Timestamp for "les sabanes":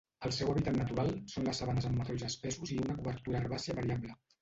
1.51-1.89